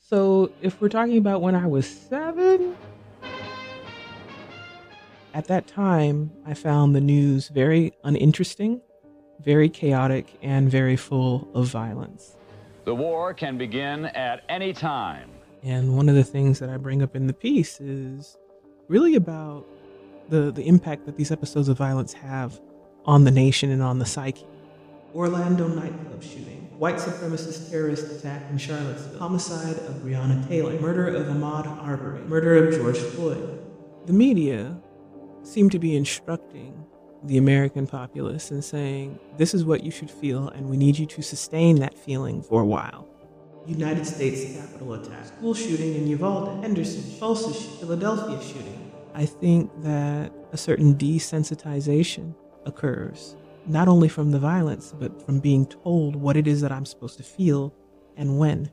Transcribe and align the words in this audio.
So, 0.00 0.50
if 0.62 0.80
we're 0.80 0.88
talking 0.88 1.18
about 1.18 1.42
when 1.42 1.54
I 1.54 1.66
was 1.66 1.86
seven, 1.86 2.76
at 5.34 5.46
that 5.46 5.66
time, 5.66 6.32
I 6.46 6.54
found 6.54 6.96
the 6.96 7.00
news 7.00 7.48
very 7.48 7.92
uninteresting, 8.04 8.80
very 9.44 9.68
chaotic, 9.68 10.38
and 10.42 10.70
very 10.70 10.96
full 10.96 11.48
of 11.54 11.66
violence. 11.66 12.36
The 12.86 12.94
war 12.94 13.34
can 13.34 13.58
begin 13.58 14.06
at 14.06 14.44
any 14.48 14.72
time. 14.72 15.30
And 15.62 15.94
one 15.94 16.08
of 16.08 16.14
the 16.14 16.24
things 16.24 16.58
that 16.60 16.70
I 16.70 16.78
bring 16.78 17.02
up 17.02 17.14
in 17.14 17.26
the 17.26 17.34
piece 17.34 17.80
is 17.80 18.38
really 18.88 19.14
about 19.14 19.66
the, 20.30 20.50
the 20.50 20.62
impact 20.62 21.04
that 21.04 21.16
these 21.16 21.30
episodes 21.30 21.68
of 21.68 21.76
violence 21.76 22.14
have 22.14 22.58
on 23.04 23.24
the 23.24 23.30
nation 23.30 23.70
and 23.70 23.82
on 23.82 23.98
the 23.98 24.06
psyche. 24.06 24.46
Orlando 25.14 25.68
nightclub 25.68 26.22
shooting, 26.22 26.57
white 26.78 26.94
supremacist 26.94 27.70
terrorist 27.70 28.10
attack 28.12 28.48
in 28.50 28.56
Charlottesville, 28.56 29.18
homicide 29.18 29.76
of 29.88 29.96
Breonna 29.96 30.46
Taylor, 30.46 30.78
murder 30.78 31.08
of 31.08 31.26
Ahmaud 31.26 31.66
Arbery, 31.82 32.20
murder 32.22 32.68
of 32.68 32.72
George 32.72 32.98
Floyd. 32.98 33.60
The 34.06 34.12
media 34.12 34.80
seem 35.42 35.70
to 35.70 35.78
be 35.80 35.96
instructing 35.96 36.86
the 37.24 37.36
American 37.36 37.88
populace 37.88 38.52
and 38.52 38.62
saying, 38.62 39.18
this 39.36 39.54
is 39.54 39.64
what 39.64 39.82
you 39.82 39.90
should 39.90 40.10
feel, 40.10 40.50
and 40.50 40.70
we 40.70 40.76
need 40.76 40.96
you 40.96 41.06
to 41.06 41.20
sustain 41.20 41.80
that 41.80 41.98
feeling 41.98 42.42
for 42.42 42.62
a 42.62 42.66
while. 42.66 43.08
United 43.66 44.06
States 44.06 44.56
Capitol 44.56 44.94
attack, 44.94 45.26
school 45.26 45.54
shooting 45.54 45.96
in 45.96 46.06
Uvalde, 46.06 46.62
Henderson, 46.62 47.18
Tulsa, 47.18 47.52
Philadelphia 47.80 48.40
shooting. 48.40 48.92
I 49.14 49.26
think 49.26 49.70
that 49.82 50.32
a 50.52 50.56
certain 50.56 50.94
desensitization 50.94 52.36
occurs, 52.66 53.34
not 53.68 53.88
only 53.88 54.08
from 54.08 54.30
the 54.30 54.38
violence, 54.38 54.94
but 54.98 55.24
from 55.24 55.40
being 55.40 55.66
told 55.66 56.16
what 56.16 56.36
it 56.36 56.46
is 56.46 56.60
that 56.60 56.72
I'm 56.72 56.86
supposed 56.86 57.18
to 57.18 57.22
feel 57.22 57.74
and 58.16 58.38
when. 58.38 58.70